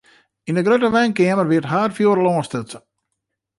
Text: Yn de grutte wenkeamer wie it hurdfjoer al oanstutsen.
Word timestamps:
Yn 0.49 0.57
de 0.57 0.63
grutte 0.65 0.89
wenkeamer 0.95 1.47
wie 1.49 1.61
it 1.61 1.71
hurdfjoer 1.71 2.19
al 2.19 2.29
oanstutsen. 2.33 2.83